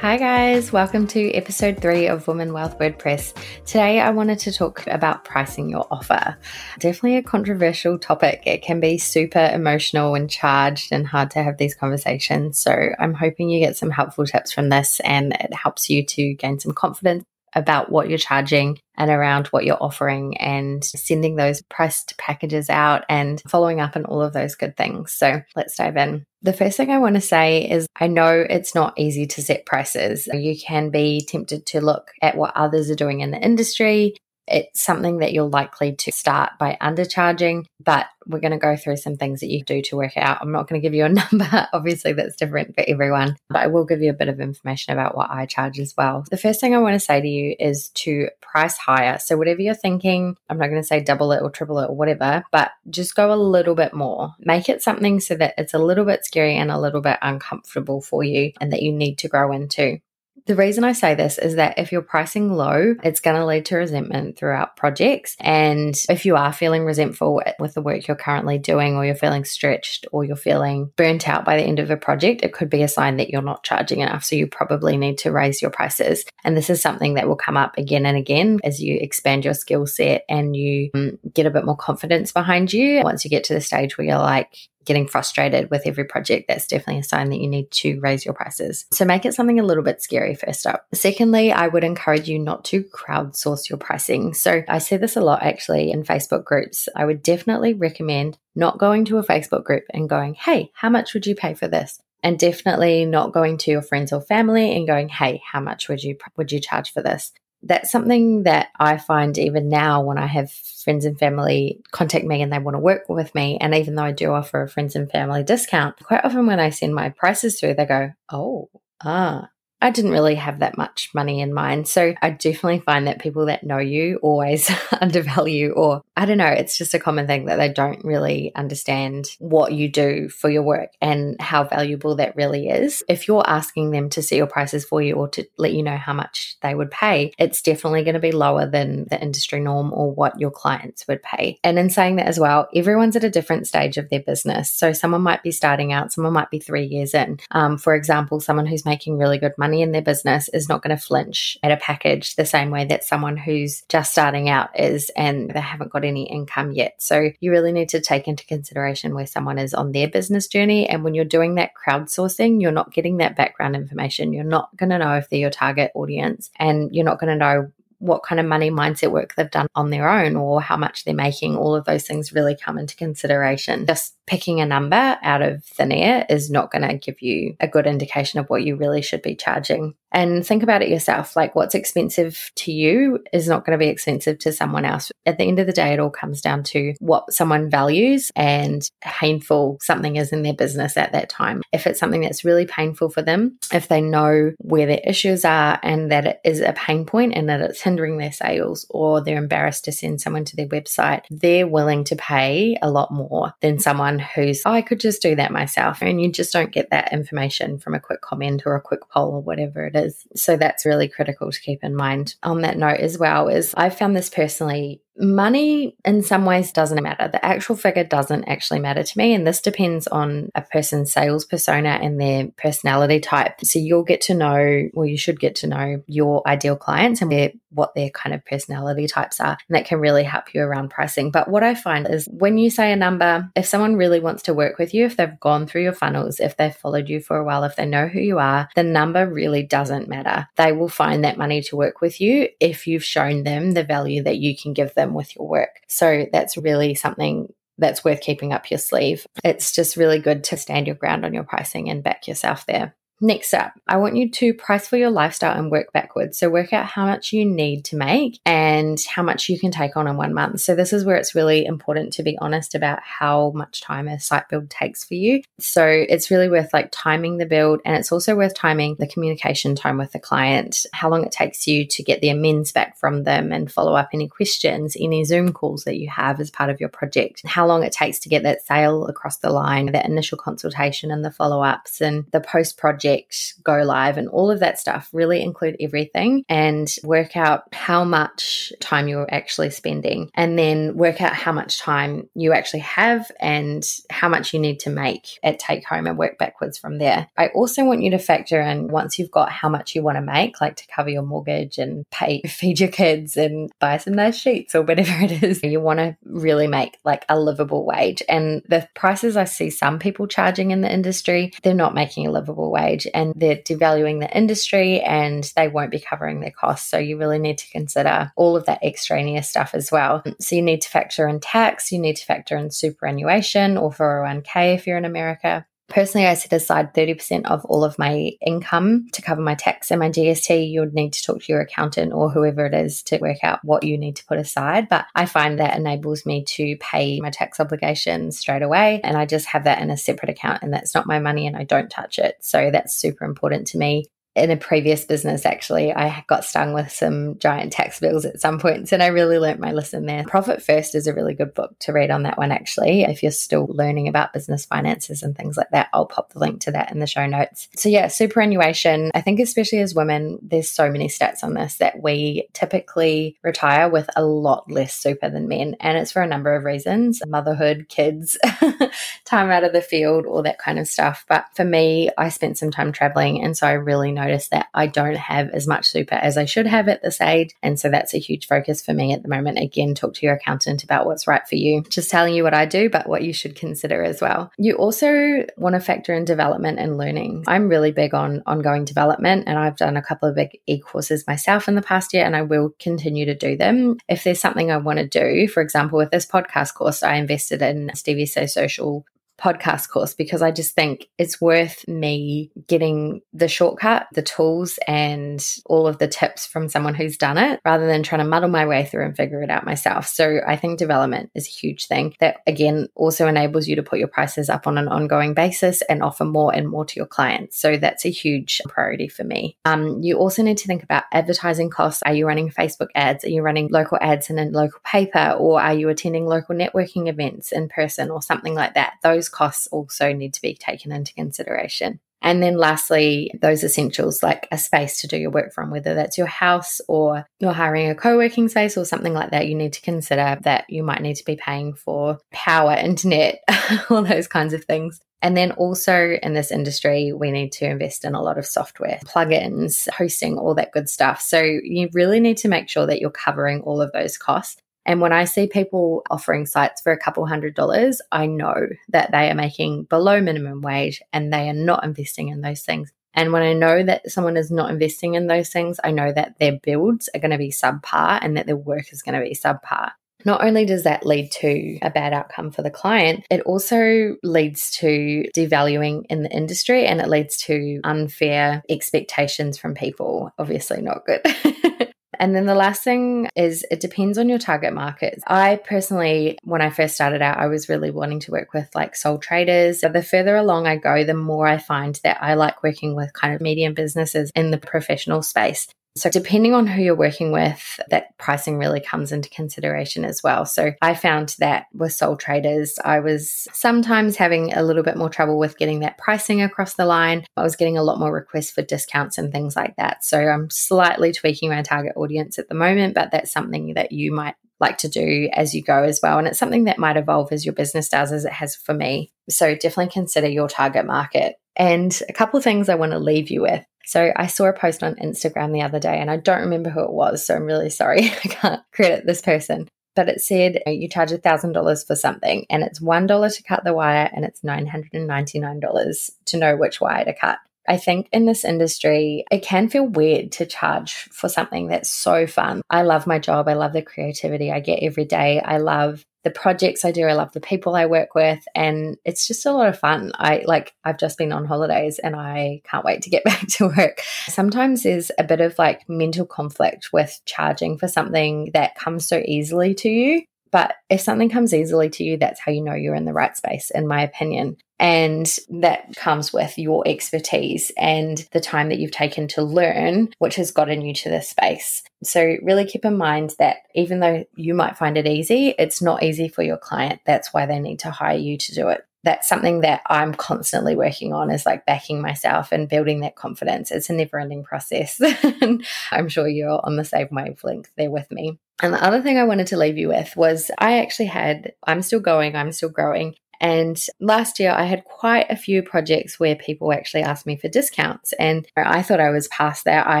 Hi, 0.00 0.18
guys, 0.18 0.72
welcome 0.72 1.06
to 1.08 1.32
episode 1.32 1.80
three 1.80 2.06
of 2.06 2.28
Women 2.28 2.52
Wealth 2.52 2.78
WordPress. 2.78 3.34
Today, 3.64 3.98
I 3.98 4.10
wanted 4.10 4.38
to 4.40 4.52
talk 4.52 4.86
about 4.86 5.24
pricing 5.24 5.70
your 5.70 5.86
offer. 5.90 6.36
Definitely 6.78 7.16
a 7.16 7.22
controversial 7.22 7.98
topic. 7.98 8.42
It 8.44 8.62
can 8.62 8.78
be 8.78 8.98
super 8.98 9.50
emotional 9.52 10.14
and 10.14 10.28
charged 10.28 10.92
and 10.92 11.06
hard 11.06 11.30
to 11.30 11.42
have 11.42 11.56
these 11.56 11.74
conversations. 11.74 12.58
So, 12.58 12.90
I'm 12.98 13.14
hoping 13.14 13.48
you 13.48 13.58
get 13.58 13.76
some 13.76 13.90
helpful 13.90 14.26
tips 14.26 14.52
from 14.52 14.68
this 14.68 15.00
and 15.00 15.32
it 15.32 15.54
helps 15.54 15.88
you 15.88 16.04
to 16.04 16.34
gain 16.34 16.60
some 16.60 16.72
confidence 16.72 17.24
about 17.56 17.90
what 17.90 18.08
you're 18.08 18.18
charging 18.18 18.78
and 18.96 19.10
around 19.10 19.46
what 19.48 19.64
you're 19.64 19.82
offering 19.82 20.36
and 20.36 20.84
sending 20.84 21.36
those 21.36 21.62
priced 21.62 22.16
packages 22.18 22.70
out 22.70 23.04
and 23.08 23.42
following 23.48 23.80
up 23.80 23.96
on 23.96 24.04
all 24.04 24.22
of 24.22 24.34
those 24.34 24.54
good 24.54 24.76
things. 24.76 25.12
So 25.12 25.42
let's 25.56 25.76
dive 25.76 25.96
in. 25.96 26.26
The 26.42 26.52
first 26.52 26.76
thing 26.76 26.90
I 26.90 26.98
want 26.98 27.14
to 27.14 27.20
say 27.20 27.68
is 27.68 27.88
I 27.98 28.06
know 28.06 28.44
it's 28.48 28.74
not 28.74 28.98
easy 28.98 29.26
to 29.26 29.42
set 29.42 29.66
prices. 29.66 30.28
You 30.32 30.54
can 30.56 30.90
be 30.90 31.26
tempted 31.26 31.66
to 31.66 31.80
look 31.80 32.12
at 32.22 32.36
what 32.36 32.56
others 32.56 32.90
are 32.90 32.94
doing 32.94 33.20
in 33.20 33.30
the 33.30 33.42
industry 33.42 34.14
it's 34.46 34.80
something 34.80 35.18
that 35.18 35.32
you're 35.32 35.48
likely 35.48 35.94
to 35.94 36.12
start 36.12 36.52
by 36.58 36.76
undercharging, 36.80 37.66
but 37.82 38.06
we're 38.26 38.40
going 38.40 38.52
to 38.52 38.58
go 38.58 38.76
through 38.76 38.96
some 38.96 39.16
things 39.16 39.40
that 39.40 39.50
you 39.50 39.62
do 39.62 39.82
to 39.82 39.96
work 39.96 40.16
out. 40.16 40.38
I'm 40.40 40.52
not 40.52 40.68
going 40.68 40.80
to 40.80 40.86
give 40.86 40.94
you 40.94 41.04
a 41.04 41.08
number, 41.32 41.68
obviously, 41.72 42.12
that's 42.12 42.36
different 42.36 42.74
for 42.74 42.84
everyone, 42.86 43.36
but 43.48 43.58
I 43.58 43.66
will 43.68 43.84
give 43.84 44.02
you 44.02 44.10
a 44.10 44.14
bit 44.14 44.28
of 44.28 44.40
information 44.40 44.92
about 44.92 45.16
what 45.16 45.30
I 45.30 45.46
charge 45.46 45.78
as 45.78 45.94
well. 45.96 46.24
The 46.30 46.36
first 46.36 46.60
thing 46.60 46.74
I 46.74 46.78
want 46.78 46.94
to 46.94 47.00
say 47.00 47.20
to 47.20 47.28
you 47.28 47.56
is 47.58 47.88
to 47.90 48.28
price 48.40 48.76
higher. 48.76 49.18
So, 49.18 49.36
whatever 49.36 49.62
you're 49.62 49.74
thinking, 49.74 50.36
I'm 50.48 50.58
not 50.58 50.68
going 50.68 50.80
to 50.80 50.86
say 50.86 51.00
double 51.00 51.32
it 51.32 51.42
or 51.42 51.50
triple 51.50 51.78
it 51.80 51.90
or 51.90 51.96
whatever, 51.96 52.44
but 52.50 52.72
just 52.90 53.14
go 53.14 53.32
a 53.32 53.36
little 53.36 53.74
bit 53.74 53.94
more. 53.94 54.34
Make 54.38 54.68
it 54.68 54.82
something 54.82 55.20
so 55.20 55.34
that 55.36 55.54
it's 55.58 55.74
a 55.74 55.78
little 55.78 56.04
bit 56.04 56.24
scary 56.24 56.56
and 56.56 56.70
a 56.70 56.80
little 56.80 57.00
bit 57.00 57.18
uncomfortable 57.22 58.00
for 58.00 58.22
you 58.22 58.52
and 58.60 58.72
that 58.72 58.82
you 58.82 58.92
need 58.92 59.18
to 59.18 59.28
grow 59.28 59.52
into. 59.52 59.98
The 60.46 60.54
reason 60.54 60.84
I 60.84 60.92
say 60.92 61.16
this 61.16 61.38
is 61.38 61.56
that 61.56 61.76
if 61.76 61.90
you're 61.90 62.02
pricing 62.02 62.52
low, 62.52 62.94
it's 63.02 63.18
going 63.18 63.36
to 63.36 63.44
lead 63.44 63.66
to 63.66 63.76
resentment 63.76 64.38
throughout 64.38 64.76
projects. 64.76 65.36
And 65.40 65.94
if 66.08 66.24
you 66.24 66.36
are 66.36 66.52
feeling 66.52 66.84
resentful 66.84 67.42
with 67.58 67.74
the 67.74 67.82
work 67.82 68.06
you're 68.06 68.16
currently 68.16 68.56
doing, 68.58 68.94
or 68.94 69.04
you're 69.04 69.16
feeling 69.16 69.44
stretched, 69.44 70.06
or 70.12 70.24
you're 70.24 70.36
feeling 70.36 70.92
burnt 70.94 71.28
out 71.28 71.44
by 71.44 71.56
the 71.56 71.64
end 71.64 71.80
of 71.80 71.90
a 71.90 71.96
project, 71.96 72.42
it 72.44 72.52
could 72.52 72.70
be 72.70 72.82
a 72.82 72.88
sign 72.88 73.16
that 73.16 73.28
you're 73.28 73.42
not 73.42 73.64
charging 73.64 74.00
enough. 74.00 74.24
So 74.24 74.36
you 74.36 74.46
probably 74.46 74.96
need 74.96 75.18
to 75.18 75.32
raise 75.32 75.60
your 75.60 75.72
prices. 75.72 76.24
And 76.44 76.56
this 76.56 76.70
is 76.70 76.80
something 76.80 77.14
that 77.14 77.26
will 77.26 77.36
come 77.36 77.56
up 77.56 77.76
again 77.76 78.06
and 78.06 78.16
again 78.16 78.60
as 78.62 78.80
you 78.80 78.98
expand 79.00 79.44
your 79.44 79.54
skill 79.54 79.84
set 79.84 80.24
and 80.28 80.54
you 80.54 80.90
um, 80.94 81.18
get 81.34 81.46
a 81.46 81.50
bit 81.50 81.64
more 81.64 81.76
confidence 81.76 82.30
behind 82.30 82.72
you. 82.72 83.02
Once 83.02 83.24
you 83.24 83.30
get 83.30 83.42
to 83.44 83.54
the 83.54 83.60
stage 83.60 83.98
where 83.98 84.06
you're 84.06 84.18
like, 84.18 84.56
getting 84.86 85.06
frustrated 85.06 85.70
with 85.70 85.82
every 85.84 86.04
project, 86.04 86.48
that's 86.48 86.66
definitely 86.66 87.00
a 87.00 87.04
sign 87.04 87.28
that 87.30 87.40
you 87.40 87.48
need 87.48 87.70
to 87.72 88.00
raise 88.00 88.24
your 88.24 88.34
prices. 88.34 88.86
So 88.92 89.04
make 89.04 89.26
it 89.26 89.34
something 89.34 89.60
a 89.60 89.64
little 89.64 89.82
bit 89.84 90.00
scary 90.00 90.34
first 90.34 90.66
up. 90.66 90.86
Secondly, 90.94 91.52
I 91.52 91.68
would 91.68 91.84
encourage 91.84 92.28
you 92.28 92.38
not 92.38 92.64
to 92.66 92.84
crowdsource 92.84 93.68
your 93.68 93.78
pricing. 93.78 94.32
So 94.32 94.62
I 94.68 94.78
see 94.78 94.96
this 94.96 95.16
a 95.16 95.20
lot 95.20 95.42
actually 95.42 95.90
in 95.90 96.04
Facebook 96.04 96.44
groups. 96.44 96.88
I 96.96 97.04
would 97.04 97.22
definitely 97.22 97.74
recommend 97.74 98.38
not 98.54 98.78
going 98.78 99.04
to 99.06 99.18
a 99.18 99.24
Facebook 99.24 99.64
group 99.64 99.84
and 99.90 100.08
going, 100.08 100.34
hey, 100.34 100.70
how 100.74 100.88
much 100.88 101.12
would 101.12 101.26
you 101.26 101.34
pay 101.34 101.54
for 101.54 101.68
this? 101.68 102.00
and 102.22 102.38
definitely 102.38 103.04
not 103.04 103.32
going 103.32 103.58
to 103.58 103.70
your 103.70 103.82
friends 103.82 104.12
or 104.12 104.20
family 104.20 104.74
and 104.74 104.86
going 104.86 105.08
hey 105.08 105.40
how 105.52 105.60
much 105.60 105.88
would 105.88 106.02
you 106.02 106.16
would 106.36 106.50
you 106.50 106.58
charge 106.58 106.92
for 106.92 107.02
this 107.02 107.30
that's 107.66 107.90
something 107.90 108.44
that 108.44 108.68
I 108.78 108.96
find 108.96 109.36
even 109.38 109.68
now 109.68 110.02
when 110.02 110.18
I 110.18 110.26
have 110.26 110.50
friends 110.50 111.04
and 111.04 111.18
family 111.18 111.80
contact 111.90 112.24
me 112.24 112.42
and 112.42 112.52
they 112.52 112.58
want 112.58 112.76
to 112.76 112.80
work 112.80 113.08
with 113.08 113.34
me. 113.34 113.58
And 113.60 113.74
even 113.74 113.94
though 113.94 114.04
I 114.04 114.12
do 114.12 114.32
offer 114.32 114.62
a 114.62 114.68
friends 114.68 114.94
and 114.94 115.10
family 115.10 115.42
discount, 115.42 115.96
quite 116.02 116.24
often 116.24 116.46
when 116.46 116.60
I 116.60 116.70
send 116.70 116.94
my 116.94 117.10
prices 117.10 117.58
through, 117.58 117.74
they 117.74 117.86
go, 117.86 118.10
Oh, 118.30 118.70
ah, 119.02 119.48
I 119.86 119.90
didn't 119.90 120.10
really 120.10 120.34
have 120.34 120.58
that 120.58 120.76
much 120.76 121.10
money 121.14 121.40
in 121.40 121.54
mind. 121.54 121.86
So 121.86 122.12
I 122.20 122.30
definitely 122.30 122.80
find 122.80 123.06
that 123.06 123.20
people 123.20 123.46
that 123.46 123.62
know 123.62 123.78
you 123.78 124.18
always 124.20 124.68
undervalue, 125.00 125.70
or 125.70 126.02
I 126.16 126.26
don't 126.26 126.38
know, 126.38 126.46
it's 126.46 126.76
just 126.76 126.92
a 126.92 126.98
common 126.98 127.28
thing 127.28 127.44
that 127.44 127.54
they 127.54 127.72
don't 127.72 128.04
really 128.04 128.52
understand 128.56 129.28
what 129.38 129.74
you 129.74 129.88
do 129.88 130.28
for 130.28 130.50
your 130.50 130.64
work 130.64 130.90
and 131.00 131.40
how 131.40 131.62
valuable 131.62 132.16
that 132.16 132.34
really 132.34 132.68
is. 132.68 133.04
If 133.08 133.28
you're 133.28 133.48
asking 133.48 133.92
them 133.92 134.10
to 134.10 134.22
see 134.22 134.38
your 134.38 134.48
prices 134.48 134.84
for 134.84 135.00
you 135.00 135.14
or 135.14 135.28
to 135.28 135.46
let 135.56 135.72
you 135.72 135.84
know 135.84 135.96
how 135.96 136.14
much 136.14 136.56
they 136.62 136.74
would 136.74 136.90
pay, 136.90 137.32
it's 137.38 137.62
definitely 137.62 138.02
going 138.02 138.14
to 138.14 138.20
be 138.20 138.32
lower 138.32 138.68
than 138.68 139.06
the 139.08 139.22
industry 139.22 139.60
norm 139.60 139.92
or 139.92 140.12
what 140.12 140.40
your 140.40 140.50
clients 140.50 141.06
would 141.06 141.22
pay. 141.22 141.60
And 141.62 141.78
in 141.78 141.90
saying 141.90 142.16
that 142.16 142.26
as 142.26 142.40
well, 142.40 142.66
everyone's 142.74 143.14
at 143.14 143.22
a 143.22 143.30
different 143.30 143.68
stage 143.68 143.98
of 143.98 144.10
their 144.10 144.18
business. 144.18 144.72
So 144.72 144.92
someone 144.92 145.22
might 145.22 145.44
be 145.44 145.52
starting 145.52 145.92
out, 145.92 146.12
someone 146.12 146.32
might 146.32 146.50
be 146.50 146.58
three 146.58 146.86
years 146.86 147.14
in. 147.14 147.38
Um, 147.52 147.78
for 147.78 147.94
example, 147.94 148.40
someone 148.40 148.66
who's 148.66 148.84
making 148.84 149.16
really 149.16 149.38
good 149.38 149.54
money 149.56 149.75
money 149.76 149.82
in 149.82 149.92
their 149.92 150.02
business 150.02 150.48
is 150.48 150.68
not 150.68 150.82
going 150.82 150.96
to 150.96 151.02
flinch 151.02 151.58
at 151.62 151.70
a 151.70 151.76
package 151.76 152.36
the 152.36 152.46
same 152.46 152.70
way 152.70 152.86
that 152.86 153.04
someone 153.04 153.36
who's 153.36 153.82
just 153.88 154.12
starting 154.12 154.48
out 154.48 154.68
is 154.78 155.10
and 155.16 155.50
they 155.50 155.60
haven't 155.60 155.92
got 155.92 156.04
any 156.04 156.24
income 156.30 156.72
yet. 156.72 156.94
So 156.98 157.30
you 157.40 157.50
really 157.50 157.72
need 157.72 157.90
to 157.90 158.00
take 158.00 158.26
into 158.26 158.46
consideration 158.46 159.14
where 159.14 159.26
someone 159.26 159.58
is 159.58 159.74
on 159.74 159.92
their 159.92 160.08
business 160.08 160.46
journey. 160.46 160.88
And 160.88 161.04
when 161.04 161.14
you're 161.14 161.24
doing 161.26 161.56
that 161.56 161.72
crowdsourcing, 161.74 162.62
you're 162.62 162.72
not 162.72 162.92
getting 162.92 163.18
that 163.18 163.36
background 163.36 163.76
information. 163.76 164.32
You're 164.32 164.44
not 164.44 164.74
going 164.76 164.90
to 164.90 164.98
know 164.98 165.14
if 165.16 165.28
they're 165.28 165.40
your 165.40 165.50
target 165.50 165.92
audience 165.94 166.50
and 166.56 166.94
you're 166.94 167.04
not 167.04 167.20
going 167.20 167.30
to 167.30 167.36
know 167.36 167.70
what 167.98 168.22
kind 168.22 168.40
of 168.40 168.46
money 168.46 168.70
mindset 168.70 169.10
work 169.10 169.34
they've 169.34 169.50
done 169.50 169.66
on 169.74 169.90
their 169.90 170.08
own 170.08 170.36
or 170.36 170.60
how 170.60 170.76
much 170.76 171.04
they're 171.04 171.14
making. 171.14 171.56
All 171.56 171.74
of 171.74 171.84
those 171.84 172.06
things 172.06 172.32
really 172.32 172.56
come 172.56 172.78
into 172.78 172.96
consideration. 172.96 173.86
Just 173.86 174.14
picking 174.26 174.60
a 174.60 174.66
number 174.66 175.18
out 175.22 175.42
of 175.42 175.64
thin 175.64 175.92
air 175.92 176.26
is 176.28 176.50
not 176.50 176.70
going 176.70 176.86
to 176.86 176.96
give 176.98 177.22
you 177.22 177.56
a 177.60 177.68
good 177.68 177.86
indication 177.86 178.40
of 178.40 178.48
what 178.48 178.64
you 178.64 178.76
really 178.76 179.02
should 179.02 179.22
be 179.22 179.34
charging. 179.34 179.94
And 180.12 180.46
think 180.46 180.62
about 180.62 180.82
it 180.82 180.88
yourself 180.88 181.36
like 181.36 181.54
what's 181.54 181.74
expensive 181.74 182.50
to 182.56 182.72
you 182.72 183.18
is 183.32 183.48
not 183.48 183.64
going 183.64 183.78
to 183.78 183.84
be 183.84 183.90
expensive 183.90 184.38
to 184.40 184.52
someone 184.52 184.84
else. 184.84 185.10
At 185.24 185.38
the 185.38 185.44
end 185.44 185.58
of 185.58 185.66
the 185.66 185.72
day, 185.72 185.92
it 185.92 186.00
all 186.00 186.10
comes 186.10 186.40
down 186.40 186.62
to 186.64 186.94
what 187.00 187.32
someone 187.32 187.68
values 187.68 188.30
and 188.36 188.88
painful 189.02 189.78
something 189.82 190.16
is 190.16 190.32
in 190.32 190.42
their 190.42 190.54
business 190.54 190.96
at 190.96 191.12
that 191.12 191.28
time. 191.28 191.62
If 191.72 191.86
it's 191.86 191.98
something 191.98 192.20
that's 192.20 192.44
really 192.44 192.66
painful 192.66 193.10
for 193.10 193.22
them, 193.22 193.58
if 193.72 193.88
they 193.88 194.00
know 194.00 194.52
where 194.58 194.86
their 194.86 195.00
issues 195.04 195.44
are 195.44 195.78
and 195.82 196.10
that 196.12 196.26
it 196.26 196.40
is 196.44 196.60
a 196.60 196.72
pain 196.72 197.04
point 197.04 197.34
and 197.34 197.48
that 197.48 197.60
it's 197.60 197.82
hindering 197.82 198.18
their 198.18 198.32
sales 198.32 198.86
or 198.90 199.22
they're 199.22 199.36
embarrassed 199.36 199.84
to 199.86 199.92
send 199.92 200.20
someone 200.20 200.44
to 200.44 200.56
their 200.56 200.68
website, 200.68 201.22
they're 201.30 201.66
willing 201.66 202.04
to 202.04 202.16
pay 202.16 202.76
a 202.80 202.90
lot 202.90 203.12
more 203.12 203.52
than 203.60 203.78
someone 203.78 204.18
who's, 204.18 204.62
oh, 204.64 204.72
I 204.72 204.82
could 204.82 205.00
just 205.00 205.22
do 205.22 205.34
that 205.36 205.50
myself. 205.50 206.00
And 206.02 206.20
you 206.20 206.30
just 206.30 206.52
don't 206.52 206.72
get 206.72 206.90
that 206.90 207.12
information 207.12 207.78
from 207.78 207.94
a 207.94 208.00
quick 208.00 208.20
comment 208.20 208.62
or 208.66 208.76
a 208.76 208.80
quick 208.80 209.08
poll 209.10 209.32
or 209.32 209.42
whatever 209.42 209.86
it 209.86 209.95
So 210.34 210.56
that's 210.56 210.86
really 210.86 211.08
critical 211.08 211.50
to 211.50 211.60
keep 211.60 211.82
in 211.82 211.94
mind. 211.94 212.34
On 212.42 212.62
that 212.62 212.78
note 212.78 213.00
as 213.00 213.18
well 213.18 213.48
is 213.48 213.74
I've 213.74 213.96
found 213.96 214.16
this 214.16 214.30
personally 214.30 215.00
money 215.18 215.96
in 216.04 216.22
some 216.22 216.44
ways 216.44 216.72
doesn't 216.72 217.02
matter. 217.02 217.28
The 217.28 217.44
actual 217.44 217.76
figure 217.76 218.04
doesn't 218.04 218.44
actually 218.44 218.80
matter 218.80 219.02
to 219.02 219.18
me. 219.18 219.34
And 219.34 219.46
this 219.46 219.60
depends 219.60 220.06
on 220.06 220.50
a 220.54 220.62
person's 220.62 221.12
sales 221.12 221.44
persona 221.44 221.98
and 222.02 222.20
their 222.20 222.48
personality 222.56 223.20
type. 223.20 223.64
So 223.64 223.78
you'll 223.78 224.04
get 224.04 224.20
to 224.22 224.34
know, 224.34 224.88
well, 224.92 225.06
you 225.06 225.18
should 225.18 225.40
get 225.40 225.56
to 225.56 225.66
know 225.66 226.02
your 226.06 226.46
ideal 226.46 226.76
clients 226.76 227.22
and 227.22 227.30
their, 227.30 227.52
what 227.70 227.94
their 227.94 228.10
kind 228.10 228.34
of 228.34 228.44
personality 228.44 229.06
types 229.06 229.40
are. 229.40 229.58
And 229.68 229.76
that 229.76 229.86
can 229.86 230.00
really 230.00 230.24
help 230.24 230.54
you 230.54 230.62
around 230.62 230.90
pricing. 230.90 231.30
But 231.30 231.48
what 231.48 231.62
I 231.62 231.74
find 231.74 232.08
is 232.08 232.28
when 232.30 232.58
you 232.58 232.70
say 232.70 232.92
a 232.92 232.96
number, 232.96 233.50
if 233.56 233.66
someone 233.66 233.96
really 233.96 234.20
wants 234.20 234.44
to 234.44 234.54
work 234.54 234.78
with 234.78 234.94
you, 234.94 235.04
if 235.04 235.16
they've 235.16 235.40
gone 235.40 235.66
through 235.66 235.82
your 235.82 235.92
funnels, 235.92 236.40
if 236.40 236.56
they've 236.56 236.74
followed 236.74 237.08
you 237.08 237.20
for 237.20 237.36
a 237.36 237.44
while, 237.44 237.64
if 237.64 237.76
they 237.76 237.86
know 237.86 238.06
who 238.06 238.20
you 238.20 238.38
are, 238.38 238.68
the 238.74 238.82
number 238.82 239.26
really 239.26 239.62
doesn't 239.62 240.08
matter. 240.08 240.48
They 240.56 240.72
will 240.72 240.88
find 240.88 241.24
that 241.24 241.38
money 241.38 241.62
to 241.62 241.76
work 241.76 242.00
with 242.00 242.20
you 242.20 242.48
if 242.60 242.86
you've 242.86 243.04
shown 243.04 243.44
them 243.44 243.72
the 243.72 243.84
value 243.84 244.22
that 244.22 244.36
you 244.36 244.56
can 244.56 244.72
give 244.72 244.94
them 244.94 245.05
with 245.14 245.36
your 245.36 245.48
work. 245.48 245.80
So 245.88 246.26
that's 246.32 246.56
really 246.56 246.94
something 246.94 247.52
that's 247.78 248.04
worth 248.04 248.20
keeping 248.20 248.52
up 248.52 248.70
your 248.70 248.78
sleeve. 248.78 249.26
It's 249.44 249.72
just 249.72 249.96
really 249.96 250.18
good 250.18 250.44
to 250.44 250.56
stand 250.56 250.86
your 250.86 250.96
ground 250.96 251.24
on 251.24 251.34
your 251.34 251.44
pricing 251.44 251.90
and 251.90 252.02
back 252.02 252.26
yourself 252.26 252.64
there. 252.66 252.94
Next 253.20 253.54
up, 253.54 253.72
I 253.88 253.96
want 253.96 254.16
you 254.16 254.30
to 254.30 254.52
price 254.52 254.86
for 254.86 254.98
your 254.98 255.08
lifestyle 255.08 255.58
and 255.58 255.70
work 255.70 255.90
backwards. 255.90 256.38
So, 256.38 256.50
work 256.50 256.74
out 256.74 256.84
how 256.84 257.06
much 257.06 257.32
you 257.32 257.46
need 257.46 257.86
to 257.86 257.96
make 257.96 258.38
and 258.44 259.02
how 259.08 259.22
much 259.22 259.48
you 259.48 259.58
can 259.58 259.70
take 259.70 259.96
on 259.96 260.06
in 260.06 260.18
one 260.18 260.34
month. 260.34 260.60
So, 260.60 260.74
this 260.74 260.92
is 260.92 261.02
where 261.02 261.16
it's 261.16 261.34
really 261.34 261.64
important 261.64 262.12
to 262.14 262.22
be 262.22 262.36
honest 262.38 262.74
about 262.74 263.00
how 263.02 263.52
much 263.54 263.80
time 263.80 264.06
a 264.06 264.20
site 264.20 264.50
build 264.50 264.68
takes 264.68 265.02
for 265.02 265.14
you. 265.14 265.40
So, 265.58 265.86
it's 265.86 266.30
really 266.30 266.50
worth 266.50 266.74
like 266.74 266.90
timing 266.92 267.38
the 267.38 267.46
build 267.46 267.80
and 267.86 267.96
it's 267.96 268.12
also 268.12 268.36
worth 268.36 268.52
timing 268.52 268.96
the 268.98 269.06
communication 269.06 269.74
time 269.74 269.96
with 269.96 270.12
the 270.12 270.18
client, 270.18 270.84
how 270.92 271.08
long 271.08 271.24
it 271.24 271.32
takes 271.32 271.66
you 271.66 271.86
to 271.86 272.02
get 272.02 272.20
the 272.20 272.28
amends 272.28 272.70
back 272.70 272.98
from 272.98 273.24
them 273.24 273.50
and 273.50 273.72
follow 273.72 273.94
up 273.94 274.10
any 274.12 274.28
questions, 274.28 274.94
any 275.00 275.24
Zoom 275.24 275.54
calls 275.54 275.84
that 275.84 275.96
you 275.96 276.10
have 276.10 276.38
as 276.38 276.50
part 276.50 276.68
of 276.68 276.80
your 276.80 276.90
project, 276.90 277.40
how 277.46 277.66
long 277.66 277.82
it 277.82 277.92
takes 277.94 278.18
to 278.18 278.28
get 278.28 278.42
that 278.42 278.60
sale 278.66 279.06
across 279.06 279.38
the 279.38 279.50
line, 279.50 279.86
that 279.92 280.04
initial 280.04 280.36
consultation 280.36 281.10
and 281.10 281.24
the 281.24 281.30
follow 281.30 281.62
ups 281.62 282.02
and 282.02 282.26
the 282.32 282.40
post 282.40 282.76
project 282.76 283.05
project 283.06 283.54
go 283.62 283.82
live 283.82 284.16
and 284.16 284.28
all 284.28 284.50
of 284.50 284.60
that 284.60 284.78
stuff. 284.78 285.08
Really 285.12 285.42
include 285.42 285.76
everything 285.80 286.44
and 286.48 286.92
work 287.02 287.36
out 287.36 287.72
how 287.72 288.04
much 288.04 288.72
time 288.80 289.08
you're 289.08 289.32
actually 289.32 289.70
spending 289.70 290.30
and 290.34 290.58
then 290.58 290.96
work 290.96 291.20
out 291.20 291.34
how 291.34 291.52
much 291.52 291.78
time 291.78 292.28
you 292.34 292.52
actually 292.52 292.80
have 292.80 293.30
and 293.40 293.84
how 294.10 294.28
much 294.28 294.52
you 294.52 294.60
need 294.60 294.80
to 294.80 294.90
make 294.90 295.38
at 295.42 295.58
take 295.58 295.84
home 295.84 296.06
and 296.06 296.18
work 296.18 296.38
backwards 296.38 296.78
from 296.78 296.98
there. 296.98 297.28
I 297.36 297.48
also 297.48 297.84
want 297.84 298.02
you 298.02 298.10
to 298.10 298.18
factor 298.18 298.60
in 298.60 298.88
once 298.88 299.18
you've 299.18 299.30
got 299.30 299.50
how 299.50 299.68
much 299.68 299.94
you 299.94 300.02
want 300.02 300.16
to 300.16 300.22
make, 300.22 300.60
like 300.60 300.76
to 300.76 300.86
cover 300.88 301.10
your 301.10 301.22
mortgage 301.22 301.78
and 301.78 302.08
pay, 302.10 302.42
feed 302.46 302.80
your 302.80 302.90
kids 302.90 303.36
and 303.36 303.70
buy 303.78 303.98
some 303.98 304.14
nice 304.14 304.36
sheets 304.36 304.74
or 304.74 304.82
whatever 304.82 305.24
it 305.24 305.42
is, 305.42 305.62
you 305.62 305.80
want 305.80 305.98
to 305.98 306.16
really 306.24 306.66
make 306.66 306.98
like 307.04 307.24
a 307.28 307.38
livable 307.38 307.84
wage. 307.84 308.22
And 308.28 308.62
the 308.68 308.88
prices 308.94 309.36
I 309.36 309.44
see 309.44 309.70
some 309.70 309.98
people 309.98 310.26
charging 310.26 310.70
in 310.70 310.80
the 310.80 310.92
industry, 310.92 311.52
they're 311.62 311.74
not 311.74 311.94
making 311.94 312.26
a 312.26 312.30
livable 312.30 312.70
wage 312.70 312.95
and 313.12 313.34
they're 313.36 313.56
devaluing 313.56 314.20
the 314.20 314.36
industry 314.36 315.00
and 315.00 315.52
they 315.56 315.68
won't 315.68 315.90
be 315.90 316.00
covering 316.00 316.40
their 316.40 316.50
costs. 316.50 316.88
So 316.88 316.98
you 316.98 317.18
really 317.18 317.38
need 317.38 317.58
to 317.58 317.70
consider 317.70 318.32
all 318.36 318.56
of 318.56 318.64
that 318.66 318.82
extraneous 318.82 319.50
stuff 319.50 319.74
as 319.74 319.92
well. 319.92 320.22
So 320.40 320.56
you 320.56 320.62
need 320.62 320.80
to 320.82 320.88
factor 320.88 321.28
in 321.28 321.40
tax, 321.40 321.92
you 321.92 321.98
need 321.98 322.16
to 322.16 322.24
factor 322.24 322.56
in 322.56 322.70
superannuation 322.70 323.76
or 323.76 323.90
401k 323.90 324.74
if 324.74 324.86
you're 324.86 324.98
in 324.98 325.04
America. 325.04 325.66
Personally, 325.88 326.26
I 326.26 326.34
set 326.34 326.52
aside 326.52 326.94
30% 326.94 327.46
of 327.46 327.64
all 327.64 327.84
of 327.84 327.98
my 327.98 328.32
income 328.44 329.06
to 329.12 329.22
cover 329.22 329.40
my 329.40 329.54
tax 329.54 329.90
and 329.90 330.00
my 330.00 330.10
GST. 330.10 330.68
You 330.68 330.80
would 330.80 330.94
need 330.94 331.12
to 331.12 331.22
talk 331.22 331.42
to 331.42 331.52
your 331.52 331.60
accountant 331.60 332.12
or 332.12 332.28
whoever 332.28 332.66
it 332.66 332.74
is 332.74 333.02
to 333.04 333.18
work 333.18 333.44
out 333.44 333.60
what 333.62 333.84
you 333.84 333.96
need 333.96 334.16
to 334.16 334.24
put 334.26 334.38
aside. 334.38 334.88
But 334.88 335.06
I 335.14 335.26
find 335.26 335.60
that 335.60 335.76
enables 335.76 336.26
me 336.26 336.44
to 336.44 336.76
pay 336.78 337.20
my 337.20 337.30
tax 337.30 337.60
obligations 337.60 338.38
straight 338.38 338.62
away. 338.62 339.00
And 339.04 339.16
I 339.16 339.26
just 339.26 339.46
have 339.46 339.64
that 339.64 339.80
in 339.80 339.90
a 339.90 339.96
separate 339.96 340.30
account 340.30 340.62
and 340.62 340.72
that's 340.72 340.94
not 340.94 341.06
my 341.06 341.20
money 341.20 341.46
and 341.46 341.56
I 341.56 341.62
don't 341.62 341.88
touch 341.88 342.18
it. 342.18 342.36
So 342.40 342.70
that's 342.72 342.96
super 342.96 343.24
important 343.24 343.68
to 343.68 343.78
me 343.78 344.06
in 344.36 344.50
a 344.50 344.56
previous 344.56 345.04
business, 345.04 345.46
actually, 345.46 345.92
I 345.92 346.22
got 346.26 346.44
stung 346.44 346.74
with 346.74 346.92
some 346.92 347.38
giant 347.38 347.72
tax 347.72 347.98
bills 347.98 348.26
at 348.26 348.40
some 348.40 348.58
points, 348.58 348.92
and 348.92 349.02
I 349.02 349.06
really 349.06 349.38
learnt 349.38 349.60
my 349.60 349.72
lesson 349.72 350.04
there. 350.04 350.24
Profit 350.24 350.62
First 350.62 350.94
is 350.94 351.06
a 351.06 351.14
really 351.14 351.32
good 351.32 351.54
book 351.54 351.76
to 351.80 351.92
read 351.92 352.10
on 352.10 352.24
that 352.24 352.36
one, 352.36 352.52
actually. 352.52 353.02
If 353.02 353.22
you're 353.22 353.32
still 353.32 353.66
learning 353.70 354.08
about 354.08 354.34
business 354.34 354.66
finances 354.66 355.22
and 355.22 355.34
things 355.34 355.56
like 355.56 355.70
that, 355.70 355.88
I'll 355.94 356.04
pop 356.04 356.34
the 356.34 356.38
link 356.38 356.60
to 356.62 356.72
that 356.72 356.92
in 356.92 356.98
the 356.98 357.06
show 357.06 357.26
notes. 357.26 357.68
So, 357.76 357.88
yeah, 357.88 358.08
superannuation, 358.08 359.10
I 359.14 359.22
think, 359.22 359.40
especially 359.40 359.78
as 359.78 359.94
women, 359.94 360.38
there's 360.42 360.70
so 360.70 360.90
many 360.90 361.08
stats 361.08 361.42
on 361.42 361.54
this 361.54 361.76
that 361.76 362.02
we 362.02 362.46
typically 362.52 363.38
retire 363.42 363.88
with 363.88 364.10
a 364.16 364.24
lot 364.24 364.70
less 364.70 364.94
super 364.94 365.30
than 365.30 365.48
men, 365.48 365.76
and 365.80 365.96
it's 365.96 366.12
for 366.12 366.20
a 366.20 366.26
number 366.26 366.54
of 366.54 366.64
reasons 366.64 367.22
motherhood, 367.26 367.86
kids, 367.88 368.36
time 369.24 369.50
out 369.50 369.64
of 369.64 369.72
the 369.72 369.80
field, 369.80 370.26
all 370.26 370.42
that 370.42 370.58
kind 370.58 370.78
of 370.78 370.86
stuff. 370.86 371.24
But 371.28 371.46
for 371.54 371.64
me, 371.64 372.10
I 372.18 372.28
spent 372.28 372.58
some 372.58 372.70
time 372.70 372.92
traveling, 372.92 373.42
and 373.42 373.56
so 373.56 373.66
I 373.66 373.72
really 373.72 374.12
know 374.12 374.25
that 374.48 374.66
I 374.74 374.86
don't 374.86 375.16
have 375.16 375.50
as 375.50 375.66
much 375.66 375.86
super 375.86 376.14
as 376.14 376.36
I 376.36 376.44
should 376.44 376.66
have 376.66 376.88
at 376.88 377.02
this 377.02 377.20
age. 377.20 377.54
And 377.62 377.78
so 377.78 377.88
that's 377.88 378.14
a 378.14 378.18
huge 378.18 378.46
focus 378.46 378.84
for 378.84 378.92
me 378.92 379.12
at 379.12 379.22
the 379.22 379.28
moment. 379.28 379.58
Again, 379.58 379.94
talk 379.94 380.14
to 380.14 380.26
your 380.26 380.34
accountant 380.34 380.84
about 380.84 381.06
what's 381.06 381.26
right 381.26 381.46
for 381.48 381.56
you. 381.56 381.82
Just 381.88 382.10
telling 382.10 382.34
you 382.34 382.42
what 382.42 382.54
I 382.54 382.66
do, 382.66 382.90
but 382.90 383.08
what 383.08 383.22
you 383.22 383.32
should 383.32 383.56
consider 383.56 384.02
as 384.02 384.20
well. 384.20 384.50
You 384.58 384.76
also 384.76 385.46
want 385.56 385.74
to 385.74 385.80
factor 385.80 386.14
in 386.14 386.24
development 386.24 386.78
and 386.78 386.98
learning. 386.98 387.44
I'm 387.46 387.68
really 387.68 387.92
big 387.92 388.14
on 388.14 388.42
ongoing 388.46 388.84
development, 388.84 389.44
and 389.46 389.58
I've 389.58 389.76
done 389.76 389.96
a 389.96 390.02
couple 390.02 390.28
of 390.28 390.34
big 390.34 390.58
e 390.66 390.78
courses 390.78 391.26
myself 391.26 391.68
in 391.68 391.74
the 391.74 391.82
past 391.82 392.12
year, 392.12 392.24
and 392.24 392.36
I 392.36 392.42
will 392.42 392.74
continue 392.78 393.26
to 393.26 393.34
do 393.34 393.56
them. 393.56 393.98
If 394.08 394.24
there's 394.24 394.40
something 394.40 394.70
I 394.70 394.76
want 394.76 394.98
to 394.98 395.06
do, 395.06 395.48
for 395.48 395.62
example, 395.62 395.98
with 395.98 396.10
this 396.10 396.26
podcast 396.26 396.74
course, 396.74 397.02
I 397.02 397.16
invested 397.16 397.62
in 397.62 397.90
Stevie 397.94 398.26
Says 398.26 398.54
Social 398.54 399.04
podcast 399.38 399.88
course 399.90 400.14
because 400.14 400.42
I 400.42 400.50
just 400.50 400.74
think 400.74 401.08
it's 401.18 401.40
worth 401.40 401.86
me 401.86 402.50
getting 402.66 403.20
the 403.32 403.48
shortcut, 403.48 404.06
the 404.12 404.22
tools, 404.22 404.78
and 404.88 405.44
all 405.66 405.86
of 405.86 405.98
the 405.98 406.08
tips 406.08 406.46
from 406.46 406.68
someone 406.68 406.94
who's 406.94 407.16
done 407.16 407.38
it 407.38 407.60
rather 407.64 407.86
than 407.86 408.02
trying 408.02 408.20
to 408.20 408.24
muddle 408.24 408.48
my 408.48 408.66
way 408.66 408.84
through 408.84 409.04
and 409.04 409.16
figure 409.16 409.42
it 409.42 409.50
out 409.50 409.64
myself. 409.64 410.06
So 410.06 410.40
I 410.46 410.56
think 410.56 410.78
development 410.78 411.30
is 411.34 411.46
a 411.46 411.50
huge 411.50 411.86
thing 411.86 412.14
that, 412.20 412.36
again, 412.46 412.88
also 412.94 413.26
enables 413.26 413.68
you 413.68 413.76
to 413.76 413.82
put 413.82 413.98
your 413.98 414.08
prices 414.08 414.48
up 414.48 414.66
on 414.66 414.78
an 414.78 414.88
ongoing 414.88 415.34
basis 415.34 415.82
and 415.82 416.02
offer 416.02 416.24
more 416.24 416.54
and 416.54 416.68
more 416.68 416.84
to 416.84 416.96
your 416.96 417.06
clients. 417.06 417.58
So 417.58 417.76
that's 417.76 418.04
a 418.04 418.10
huge 418.10 418.62
priority 418.68 419.08
for 419.08 419.24
me. 419.24 419.56
Um, 419.64 420.02
you 420.02 420.16
also 420.16 420.42
need 420.42 420.58
to 420.58 420.66
think 420.66 420.82
about 420.82 421.04
advertising 421.12 421.70
costs. 421.70 422.02
Are 422.04 422.14
you 422.14 422.26
running 422.26 422.50
Facebook 422.50 422.88
ads? 422.94 423.24
Are 423.24 423.30
you 423.30 423.42
running 423.42 423.68
local 423.68 423.98
ads 424.00 424.30
in 424.30 424.38
a 424.38 424.46
local 424.46 424.80
paper? 424.84 425.36
Or 425.38 425.60
are 425.60 425.74
you 425.74 425.88
attending 425.88 426.26
local 426.26 426.54
networking 426.54 427.08
events 427.08 427.52
in 427.52 427.68
person 427.68 428.10
or 428.10 428.22
something 428.22 428.54
like 428.54 428.74
that? 428.74 428.94
Those 429.02 429.25
those 429.26 429.28
costs 429.28 429.66
also 429.68 430.12
need 430.12 430.34
to 430.34 430.42
be 430.42 430.54
taken 430.54 430.92
into 430.92 431.14
consideration. 431.14 432.00
And 432.22 432.42
then 432.42 432.56
lastly, 432.56 433.30
those 433.40 433.62
essentials 433.62 434.22
like 434.22 434.48
a 434.50 434.58
space 434.58 435.00
to 435.00 435.06
do 435.06 435.16
your 435.16 435.30
work 435.30 435.52
from, 435.52 435.70
whether 435.70 435.94
that's 435.94 436.18
your 436.18 436.26
house 436.26 436.80
or 436.88 437.26
you're 437.38 437.52
hiring 437.52 437.90
a 437.90 437.94
co 437.94 438.16
working 438.16 438.48
space 438.48 438.76
or 438.76 438.84
something 438.84 439.12
like 439.12 439.30
that, 439.30 439.46
you 439.46 439.54
need 439.54 439.74
to 439.74 439.82
consider 439.82 440.38
that 440.42 440.64
you 440.68 440.82
might 440.82 441.02
need 441.02 441.16
to 441.16 441.24
be 441.24 441.36
paying 441.36 441.74
for 441.74 442.18
power, 442.32 442.72
internet, 442.72 443.42
all 443.90 444.02
those 444.02 444.28
kinds 444.28 444.54
of 444.54 444.64
things. 444.64 445.00
And 445.22 445.36
then 445.36 445.52
also 445.52 446.18
in 446.22 446.34
this 446.34 446.50
industry, 446.50 447.12
we 447.12 447.30
need 447.30 447.52
to 447.52 447.66
invest 447.66 448.04
in 448.04 448.14
a 448.14 448.22
lot 448.22 448.38
of 448.38 448.46
software, 448.46 448.98
plugins, 449.04 449.88
hosting, 449.90 450.38
all 450.38 450.54
that 450.54 450.72
good 450.72 450.88
stuff. 450.88 451.20
So 451.20 451.40
you 451.40 451.88
really 451.92 452.20
need 452.20 452.38
to 452.38 452.48
make 452.48 452.68
sure 452.68 452.86
that 452.86 453.00
you're 453.00 453.10
covering 453.10 453.60
all 453.60 453.80
of 453.80 453.92
those 453.92 454.18
costs 454.18 454.60
and 454.86 455.00
when 455.00 455.12
I 455.12 455.24
see 455.24 455.48
people 455.48 456.02
offering 456.10 456.46
sites 456.46 456.80
for 456.80 456.92
a 456.92 456.98
couple 456.98 457.26
hundred 457.26 457.54
dollars, 457.54 458.00
I 458.12 458.26
know 458.26 458.68
that 458.88 459.10
they 459.10 459.28
are 459.28 459.34
making 459.34 459.84
below 459.84 460.20
minimum 460.20 460.62
wage 460.62 461.02
and 461.12 461.32
they 461.32 461.48
are 461.48 461.54
not 461.54 461.84
investing 461.84 462.28
in 462.28 462.40
those 462.40 462.62
things. 462.62 462.92
And 463.12 463.32
when 463.32 463.42
I 463.42 463.52
know 463.52 463.82
that 463.82 464.10
someone 464.10 464.36
is 464.36 464.50
not 464.50 464.70
investing 464.70 465.14
in 465.14 465.26
those 465.26 465.48
things, 465.48 465.80
I 465.82 465.90
know 465.90 466.12
that 466.12 466.38
their 466.38 466.58
builds 466.62 467.08
are 467.14 467.18
going 467.18 467.30
to 467.32 467.38
be 467.38 467.50
subpar 467.50 468.20
and 468.22 468.36
that 468.36 468.46
their 468.46 468.56
work 468.56 468.92
is 468.92 469.02
going 469.02 469.18
to 469.18 469.26
be 469.26 469.34
subpar. 469.34 469.92
Not 470.24 470.44
only 470.44 470.64
does 470.64 470.84
that 470.84 471.06
lead 471.06 471.30
to 471.32 471.78
a 471.82 471.90
bad 471.90 472.12
outcome 472.12 472.50
for 472.50 472.62
the 472.62 472.70
client, 472.70 473.24
it 473.30 473.42
also 473.42 474.16
leads 474.22 474.70
to 474.72 475.24
devaluing 475.36 476.04
in 476.10 476.24
the 476.24 476.30
industry 476.30 476.84
and 476.84 477.00
it 477.00 477.08
leads 477.08 477.36
to 477.42 477.80
unfair 477.84 478.62
expectations 478.68 479.56
from 479.56 479.74
people. 479.74 480.30
Obviously, 480.38 480.82
not 480.82 481.06
good. 481.06 481.22
And 482.18 482.34
then 482.34 482.46
the 482.46 482.54
last 482.54 482.82
thing 482.82 483.28
is 483.36 483.64
it 483.70 483.80
depends 483.80 484.18
on 484.18 484.28
your 484.28 484.38
target 484.38 484.72
market. 484.72 485.22
I 485.26 485.56
personally, 485.64 486.38
when 486.42 486.62
I 486.62 486.70
first 486.70 486.94
started 486.94 487.22
out, 487.22 487.38
I 487.38 487.46
was 487.46 487.68
really 487.68 487.90
wanting 487.90 488.20
to 488.20 488.32
work 488.32 488.52
with 488.52 488.74
like 488.74 488.96
sole 488.96 489.18
traders. 489.18 489.80
So 489.80 489.88
the 489.88 490.02
further 490.02 490.36
along 490.36 490.66
I 490.66 490.76
go, 490.76 491.04
the 491.04 491.14
more 491.14 491.46
I 491.46 491.58
find 491.58 491.98
that 492.04 492.22
I 492.22 492.34
like 492.34 492.62
working 492.62 492.94
with 492.94 493.12
kind 493.12 493.34
of 493.34 493.40
medium 493.40 493.74
businesses 493.74 494.30
in 494.34 494.50
the 494.50 494.58
professional 494.58 495.22
space. 495.22 495.68
So, 495.96 496.10
depending 496.10 496.54
on 496.54 496.66
who 496.66 496.82
you're 496.82 496.94
working 496.94 497.32
with, 497.32 497.80
that 497.88 498.16
pricing 498.18 498.58
really 498.58 498.80
comes 498.80 499.12
into 499.12 499.30
consideration 499.30 500.04
as 500.04 500.22
well. 500.22 500.44
So, 500.44 500.72
I 500.82 500.94
found 500.94 501.36
that 501.38 501.66
with 501.72 501.92
sole 501.92 502.16
traders, 502.16 502.78
I 502.84 503.00
was 503.00 503.48
sometimes 503.52 504.16
having 504.16 504.52
a 504.52 504.62
little 504.62 504.82
bit 504.82 504.98
more 504.98 505.08
trouble 505.08 505.38
with 505.38 505.56
getting 505.56 505.80
that 505.80 505.96
pricing 505.96 506.42
across 506.42 506.74
the 506.74 506.84
line. 506.84 507.24
I 507.36 507.42
was 507.42 507.56
getting 507.56 507.78
a 507.78 507.82
lot 507.82 507.98
more 507.98 508.12
requests 508.12 508.50
for 508.50 508.62
discounts 508.62 509.16
and 509.16 509.32
things 509.32 509.56
like 509.56 509.76
that. 509.76 510.04
So, 510.04 510.20
I'm 510.20 510.50
slightly 510.50 511.12
tweaking 511.12 511.48
my 511.48 511.62
target 511.62 511.94
audience 511.96 512.38
at 512.38 512.48
the 512.48 512.54
moment, 512.54 512.94
but 512.94 513.10
that's 513.10 513.32
something 513.32 513.72
that 513.74 513.90
you 513.90 514.12
might 514.12 514.34
like 514.60 514.78
to 514.78 514.88
do 514.88 515.30
as 515.32 515.54
you 515.54 515.62
go 515.62 515.82
as 515.82 516.00
well. 516.02 516.18
And 516.18 516.26
it's 516.26 516.38
something 516.38 516.64
that 516.64 516.78
might 516.78 516.96
evolve 516.96 517.32
as 517.32 517.44
your 517.44 517.54
business 517.54 517.88
does, 517.88 518.12
as 518.12 518.24
it 518.26 518.32
has 518.32 518.54
for 518.54 518.74
me. 518.74 519.12
So, 519.30 519.54
definitely 519.54 519.92
consider 519.92 520.28
your 520.28 520.48
target 520.48 520.84
market. 520.84 521.36
And 521.56 521.98
a 522.06 522.12
couple 522.12 522.36
of 522.36 522.44
things 522.44 522.68
I 522.68 522.74
want 522.74 522.92
to 522.92 522.98
leave 522.98 523.30
you 523.30 523.40
with. 523.40 523.64
So 523.86 524.12
I 524.16 524.26
saw 524.26 524.46
a 524.46 524.52
post 524.52 524.82
on 524.82 524.96
Instagram 524.96 525.52
the 525.52 525.62
other 525.62 525.78
day 525.78 525.98
and 525.98 526.10
I 526.10 526.16
don't 526.16 526.40
remember 526.40 526.70
who 526.70 526.82
it 526.82 526.92
was. 526.92 527.24
So 527.24 527.34
I'm 527.34 527.44
really 527.44 527.70
sorry. 527.70 528.04
I 528.24 528.28
can't 528.28 528.62
credit 528.72 529.06
this 529.06 529.22
person. 529.22 529.68
But 529.94 530.08
it 530.08 530.20
said 530.20 530.60
uh, 530.66 530.70
you 530.70 530.88
charge 530.88 531.10
$1,000 531.10 531.86
for 531.86 531.96
something 531.96 532.44
and 532.50 532.62
it's 532.62 532.80
$1 532.80 533.36
to 533.36 533.42
cut 533.44 533.64
the 533.64 533.72
wire 533.72 534.10
and 534.12 534.24
it's 534.24 534.42
$999 534.42 536.10
to 536.26 536.36
know 536.36 536.56
which 536.56 536.80
wire 536.80 537.04
to 537.04 537.14
cut. 537.14 537.38
I 537.68 537.76
think 537.76 538.08
in 538.12 538.26
this 538.26 538.44
industry, 538.44 539.24
it 539.30 539.42
can 539.42 539.68
feel 539.68 539.86
weird 539.86 540.32
to 540.32 540.46
charge 540.46 541.08
for 541.12 541.28
something 541.28 541.68
that's 541.68 541.90
so 541.90 542.26
fun. 542.26 542.62
I 542.70 542.82
love 542.82 543.06
my 543.06 543.18
job. 543.18 543.48
I 543.48 543.54
love 543.54 543.72
the 543.72 543.82
creativity 543.82 544.52
I 544.52 544.60
get 544.60 544.82
every 544.82 545.04
day. 545.04 545.40
I 545.40 545.58
love 545.58 546.04
the 546.26 546.30
projects 546.32 546.84
I 546.84 546.90
do. 546.90 547.04
I 547.04 547.12
love 547.12 547.30
the 547.30 547.40
people 547.40 547.76
I 547.76 547.86
work 547.86 548.16
with 548.16 548.44
and 548.52 548.96
it's 549.04 549.28
just 549.28 549.46
a 549.46 549.52
lot 549.52 549.68
of 549.68 549.78
fun. 549.78 550.10
I 550.16 550.42
like 550.44 550.74
I've 550.82 550.98
just 550.98 551.18
been 551.18 551.30
on 551.30 551.44
holidays 551.44 552.00
and 552.00 552.16
I 552.16 552.62
can't 552.64 552.84
wait 552.84 553.02
to 553.02 553.10
get 553.10 553.22
back 553.24 553.46
to 553.46 553.68
work. 553.68 554.00
Sometimes 554.26 554.82
there's 554.82 555.12
a 555.20 555.24
bit 555.24 555.40
of 555.40 555.56
like 555.56 555.88
mental 555.88 556.26
conflict 556.26 556.92
with 556.92 557.20
charging 557.26 557.78
for 557.78 557.86
something 557.86 558.50
that 558.54 558.74
comes 558.74 559.06
so 559.06 559.22
easily 559.24 559.72
to 559.74 559.88
you. 559.88 560.22
But 560.56 560.76
if 560.88 561.02
something 561.02 561.28
comes 561.28 561.52
easily 561.52 561.90
to 561.90 562.02
you, 562.02 562.16
that's 562.16 562.40
how 562.40 562.50
you 562.50 562.62
know 562.62 562.72
you're 562.72 562.94
in 562.94 563.04
the 563.04 563.12
right 563.12 563.36
space, 563.36 563.70
in 563.70 563.86
my 563.86 564.00
opinion. 564.00 564.56
And 564.78 565.30
that 565.50 565.94
comes 565.96 566.32
with 566.32 566.56
your 566.56 566.82
expertise 566.88 567.70
and 567.76 568.26
the 568.32 568.40
time 568.40 568.70
that 568.70 568.78
you've 568.78 568.90
taken 568.90 569.28
to 569.28 569.42
learn, 569.42 570.14
which 570.18 570.36
has 570.36 570.52
gotten 570.52 570.80
you 570.80 570.94
to 570.94 571.10
this 571.10 571.28
space. 571.28 571.82
So, 572.02 572.38
really 572.42 572.64
keep 572.64 572.86
in 572.86 572.96
mind 572.96 573.34
that 573.38 573.58
even 573.74 574.00
though 574.00 574.24
you 574.34 574.54
might 574.54 574.78
find 574.78 574.96
it 574.96 575.06
easy, 575.06 575.54
it's 575.58 575.82
not 575.82 576.02
easy 576.02 576.26
for 576.26 576.42
your 576.42 576.56
client. 576.56 577.02
That's 577.04 577.34
why 577.34 577.44
they 577.44 577.58
need 577.58 577.80
to 577.80 577.90
hire 577.90 578.16
you 578.16 578.38
to 578.38 578.54
do 578.54 578.68
it 578.68 578.80
that's 579.06 579.28
something 579.28 579.60
that 579.60 579.82
I'm 579.86 580.12
constantly 580.12 580.74
working 580.74 581.12
on 581.12 581.30
is 581.30 581.46
like 581.46 581.64
backing 581.64 582.02
myself 582.02 582.50
and 582.50 582.68
building 582.68 583.00
that 583.00 583.14
confidence. 583.14 583.70
It's 583.70 583.88
a 583.88 583.92
never 583.92 584.18
ending 584.18 584.42
process. 584.42 585.00
I'm 585.92 586.08
sure 586.08 586.26
you're 586.26 586.60
on 586.64 586.74
the 586.74 586.84
same 586.84 587.08
wavelength 587.12 587.70
there 587.76 587.90
with 587.90 588.10
me. 588.10 588.40
And 588.60 588.74
the 588.74 588.82
other 588.82 589.02
thing 589.02 589.16
I 589.16 589.24
wanted 589.24 589.46
to 589.48 589.56
leave 589.56 589.78
you 589.78 589.88
with 589.88 590.16
was 590.16 590.50
I 590.58 590.80
actually 590.80 591.06
had, 591.06 591.52
I'm 591.64 591.82
still 591.82 592.00
going, 592.00 592.34
I'm 592.34 592.50
still 592.50 592.68
growing. 592.68 593.14
And 593.40 593.80
last 594.00 594.38
year, 594.38 594.52
I 594.52 594.64
had 594.64 594.84
quite 594.84 595.26
a 595.30 595.36
few 595.36 595.62
projects 595.62 596.18
where 596.18 596.36
people 596.36 596.72
actually 596.72 597.02
asked 597.02 597.26
me 597.26 597.36
for 597.36 597.48
discounts. 597.48 598.12
And 598.14 598.46
I 598.56 598.82
thought 598.82 599.00
I 599.00 599.10
was 599.10 599.28
past 599.28 599.64
that. 599.64 599.86
I 599.86 600.00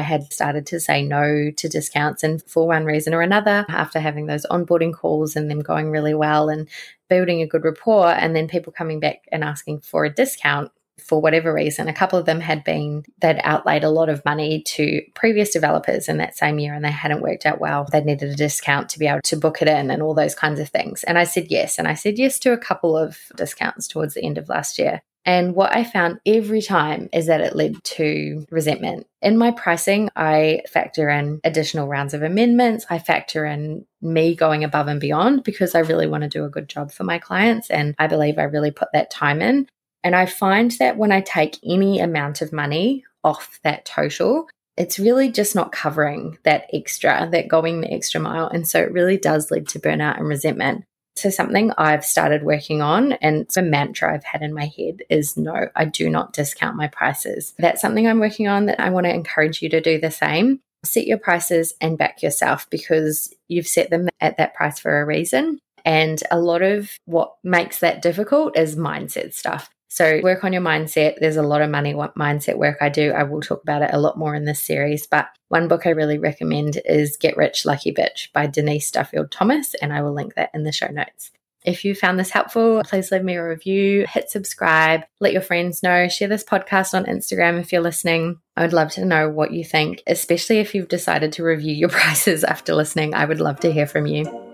had 0.00 0.32
started 0.32 0.66
to 0.66 0.80
say 0.80 1.02
no 1.02 1.50
to 1.50 1.68
discounts. 1.68 2.22
And 2.22 2.42
for 2.42 2.66
one 2.66 2.84
reason 2.84 3.14
or 3.14 3.22
another, 3.22 3.64
after 3.68 4.00
having 4.00 4.26
those 4.26 4.46
onboarding 4.46 4.94
calls 4.94 5.36
and 5.36 5.50
them 5.50 5.60
going 5.60 5.90
really 5.90 6.14
well 6.14 6.48
and 6.48 6.68
building 7.08 7.40
a 7.40 7.46
good 7.46 7.64
rapport, 7.64 8.08
and 8.08 8.34
then 8.34 8.48
people 8.48 8.72
coming 8.72 9.00
back 9.00 9.26
and 9.30 9.44
asking 9.44 9.80
for 9.80 10.04
a 10.04 10.12
discount, 10.12 10.72
for 10.98 11.20
whatever 11.20 11.52
reason. 11.52 11.88
A 11.88 11.94
couple 11.94 12.18
of 12.18 12.26
them 12.26 12.40
had 12.40 12.64
been, 12.64 13.04
they'd 13.20 13.40
outlaid 13.42 13.84
a 13.84 13.90
lot 13.90 14.08
of 14.08 14.24
money 14.24 14.62
to 14.62 15.02
previous 15.14 15.50
developers 15.50 16.08
in 16.08 16.18
that 16.18 16.36
same 16.36 16.58
year 16.58 16.74
and 16.74 16.84
they 16.84 16.90
hadn't 16.90 17.22
worked 17.22 17.46
out 17.46 17.60
well. 17.60 17.86
They 17.90 18.02
needed 18.02 18.30
a 18.30 18.36
discount 18.36 18.88
to 18.90 18.98
be 18.98 19.06
able 19.06 19.20
to 19.24 19.36
book 19.36 19.62
it 19.62 19.68
in 19.68 19.90
and 19.90 20.02
all 20.02 20.14
those 20.14 20.34
kinds 20.34 20.60
of 20.60 20.68
things. 20.68 21.04
And 21.04 21.18
I 21.18 21.24
said 21.24 21.46
yes. 21.50 21.78
And 21.78 21.86
I 21.86 21.94
said 21.94 22.18
yes 22.18 22.38
to 22.40 22.52
a 22.52 22.58
couple 22.58 22.96
of 22.96 23.18
discounts 23.36 23.86
towards 23.86 24.14
the 24.14 24.24
end 24.24 24.38
of 24.38 24.48
last 24.48 24.78
year. 24.78 25.02
And 25.26 25.56
what 25.56 25.74
I 25.74 25.82
found 25.82 26.20
every 26.24 26.62
time 26.62 27.08
is 27.12 27.26
that 27.26 27.40
it 27.40 27.56
led 27.56 27.82
to 27.82 28.46
resentment. 28.48 29.08
In 29.20 29.36
my 29.36 29.50
pricing, 29.50 30.08
I 30.14 30.62
factor 30.70 31.10
in 31.10 31.40
additional 31.42 31.88
rounds 31.88 32.14
of 32.14 32.22
amendments. 32.22 32.86
I 32.88 33.00
factor 33.00 33.44
in 33.44 33.84
me 34.00 34.36
going 34.36 34.62
above 34.62 34.86
and 34.86 35.00
beyond 35.00 35.42
because 35.42 35.74
I 35.74 35.80
really 35.80 36.06
want 36.06 36.22
to 36.22 36.28
do 36.28 36.44
a 36.44 36.48
good 36.48 36.68
job 36.68 36.92
for 36.92 37.02
my 37.02 37.18
clients. 37.18 37.70
And 37.70 37.96
I 37.98 38.06
believe 38.06 38.38
I 38.38 38.44
really 38.44 38.70
put 38.70 38.92
that 38.92 39.10
time 39.10 39.42
in. 39.42 39.66
And 40.04 40.14
I 40.14 40.26
find 40.26 40.70
that 40.72 40.96
when 40.96 41.12
I 41.12 41.20
take 41.20 41.58
any 41.64 41.98
amount 42.00 42.42
of 42.42 42.52
money 42.52 43.04
off 43.24 43.58
that 43.64 43.84
total, 43.84 44.48
it's 44.76 44.98
really 44.98 45.30
just 45.30 45.54
not 45.54 45.72
covering 45.72 46.38
that 46.44 46.66
extra, 46.72 47.28
that 47.32 47.48
going 47.48 47.80
the 47.80 47.92
extra 47.92 48.20
mile. 48.20 48.46
And 48.46 48.68
so 48.68 48.80
it 48.80 48.92
really 48.92 49.16
does 49.16 49.50
lead 49.50 49.68
to 49.68 49.80
burnout 49.80 50.18
and 50.18 50.28
resentment. 50.28 50.84
So, 51.16 51.30
something 51.30 51.72
I've 51.78 52.04
started 52.04 52.42
working 52.42 52.82
on, 52.82 53.12
and 53.14 53.36
it's 53.38 53.56
a 53.56 53.62
mantra 53.62 54.12
I've 54.12 54.24
had 54.24 54.42
in 54.42 54.52
my 54.52 54.66
head 54.66 55.02
is 55.08 55.34
no, 55.34 55.68
I 55.74 55.86
do 55.86 56.10
not 56.10 56.34
discount 56.34 56.76
my 56.76 56.88
prices. 56.88 57.54
That's 57.58 57.80
something 57.80 58.06
I'm 58.06 58.20
working 58.20 58.48
on 58.48 58.66
that 58.66 58.78
I 58.78 58.90
want 58.90 59.06
to 59.06 59.14
encourage 59.14 59.62
you 59.62 59.70
to 59.70 59.80
do 59.80 59.98
the 59.98 60.10
same. 60.10 60.60
Set 60.84 61.06
your 61.06 61.16
prices 61.16 61.72
and 61.80 61.96
back 61.96 62.22
yourself 62.22 62.68
because 62.68 63.32
you've 63.48 63.66
set 63.66 63.88
them 63.88 64.10
at 64.20 64.36
that 64.36 64.54
price 64.54 64.78
for 64.78 65.00
a 65.00 65.06
reason. 65.06 65.58
And 65.86 66.22
a 66.30 66.38
lot 66.38 66.60
of 66.60 66.90
what 67.06 67.32
makes 67.42 67.78
that 67.78 68.02
difficult 68.02 68.58
is 68.58 68.76
mindset 68.76 69.32
stuff. 69.32 69.70
So, 69.88 70.20
work 70.22 70.44
on 70.44 70.52
your 70.52 70.62
mindset. 70.62 71.16
There's 71.20 71.36
a 71.36 71.42
lot 71.42 71.62
of 71.62 71.70
money 71.70 71.94
mindset 71.94 72.58
work 72.58 72.78
I 72.80 72.88
do. 72.88 73.12
I 73.12 73.22
will 73.22 73.40
talk 73.40 73.62
about 73.62 73.82
it 73.82 73.90
a 73.92 74.00
lot 74.00 74.18
more 74.18 74.34
in 74.34 74.44
this 74.44 74.60
series. 74.60 75.06
But 75.06 75.28
one 75.48 75.68
book 75.68 75.86
I 75.86 75.90
really 75.90 76.18
recommend 76.18 76.80
is 76.84 77.16
Get 77.16 77.36
Rich 77.36 77.64
Lucky 77.64 77.92
Bitch 77.92 78.32
by 78.32 78.46
Denise 78.46 78.90
Duffield 78.90 79.30
Thomas, 79.30 79.74
and 79.74 79.92
I 79.92 80.02
will 80.02 80.12
link 80.12 80.34
that 80.34 80.50
in 80.54 80.64
the 80.64 80.72
show 80.72 80.88
notes. 80.88 81.30
If 81.66 81.84
you 81.84 81.96
found 81.96 82.18
this 82.18 82.30
helpful, 82.30 82.82
please 82.84 83.10
leave 83.10 83.24
me 83.24 83.34
a 83.34 83.44
review, 83.44 84.06
hit 84.08 84.30
subscribe, 84.30 85.02
let 85.18 85.32
your 85.32 85.42
friends 85.42 85.82
know, 85.82 86.06
share 86.06 86.28
this 86.28 86.44
podcast 86.44 86.94
on 86.94 87.06
Instagram 87.06 87.60
if 87.60 87.72
you're 87.72 87.82
listening. 87.82 88.38
I 88.56 88.62
would 88.62 88.72
love 88.72 88.92
to 88.92 89.04
know 89.04 89.28
what 89.28 89.52
you 89.52 89.64
think, 89.64 90.04
especially 90.06 90.58
if 90.58 90.76
you've 90.76 90.88
decided 90.88 91.32
to 91.32 91.42
review 91.42 91.74
your 91.74 91.88
prices 91.90 92.44
after 92.44 92.72
listening. 92.72 93.14
I 93.14 93.24
would 93.24 93.40
love 93.40 93.58
to 93.60 93.72
hear 93.72 93.86
from 93.86 94.06
you. 94.06 94.45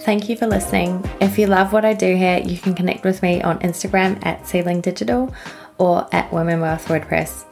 Thank 0.00 0.28
you 0.28 0.36
for 0.36 0.46
listening. 0.46 1.04
If 1.20 1.38
you 1.38 1.46
love 1.46 1.72
what 1.72 1.84
I 1.84 1.92
do 1.92 2.16
here, 2.16 2.38
you 2.38 2.58
can 2.58 2.74
connect 2.74 3.04
with 3.04 3.22
me 3.22 3.42
on 3.42 3.58
Instagram 3.60 4.24
at 4.24 4.46
Seedling 4.46 4.80
Digital 4.80 5.32
or 5.78 6.08
at 6.12 6.32
Women 6.32 6.60
WordPress. 6.60 7.44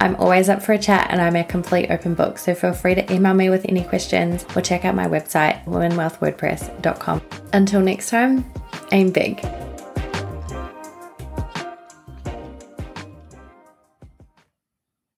I'm 0.00 0.14
always 0.16 0.48
up 0.48 0.62
for 0.62 0.72
a 0.72 0.78
chat 0.78 1.08
and 1.10 1.20
I'm 1.20 1.34
a 1.34 1.42
complete 1.42 1.90
open 1.90 2.14
book, 2.14 2.38
so 2.38 2.54
feel 2.54 2.72
free 2.72 2.94
to 2.94 3.12
email 3.12 3.34
me 3.34 3.50
with 3.50 3.66
any 3.68 3.82
questions 3.82 4.46
or 4.54 4.62
check 4.62 4.84
out 4.84 4.94
my 4.94 5.06
website, 5.06 5.64
womenwealthwordpress.com. 5.64 7.22
Until 7.52 7.80
next 7.80 8.10
time, 8.10 8.50
aim 8.92 9.10
big. 9.10 9.44